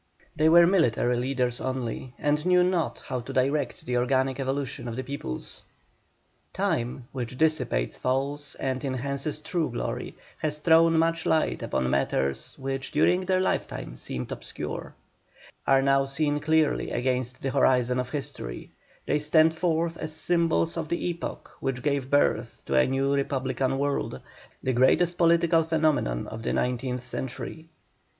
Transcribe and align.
They 0.35 0.49
were 0.49 0.65
military 0.65 1.15
leaders 1.15 1.61
only, 1.61 2.15
and 2.17 2.43
knew 2.43 2.63
not 2.63 2.97
how 3.05 3.19
to 3.19 3.31
direct 3.31 3.85
the 3.85 3.97
organic 3.97 4.39
evolution 4.39 4.87
of 4.87 4.95
the 4.95 5.03
peoples. 5.03 5.63
Time, 6.55 7.07
which 7.11 7.37
dissipates 7.37 7.97
false 7.97 8.55
and 8.55 8.83
enhances 8.83 9.37
true 9.39 9.69
glory, 9.69 10.15
has 10.39 10.57
thrown 10.57 10.97
much 10.97 11.27
light 11.27 11.61
upon 11.61 11.91
matters 11.91 12.57
which 12.57 12.89
during 12.91 13.25
their 13.27 13.39
lifetime 13.39 13.95
seemed 13.95 14.31
obscure. 14.31 14.95
Their 15.67 15.75
outlines 15.75 15.77
are 15.77 15.81
now 15.83 16.05
seen 16.05 16.39
clearly 16.39 16.89
against 16.89 17.43
the 17.43 17.51
horizon 17.51 17.99
of 17.99 18.09
history; 18.09 18.71
they 19.05 19.19
stand 19.19 19.53
forth 19.53 19.97
as 19.97 20.11
symbols 20.11 20.77
of 20.77 20.89
the 20.89 21.09
epoch 21.11 21.51
which 21.59 21.83
gave 21.83 22.09
birth 22.09 22.63
to 22.65 22.73
a 22.73 22.87
new 22.87 23.13
republican 23.13 23.77
world, 23.77 24.19
the 24.63 24.73
greatest 24.73 25.19
political 25.19 25.61
phenomenon 25.61 26.25
of 26.25 26.41
the 26.41 26.53
nineteenth 26.53 27.03
century. 27.03 27.69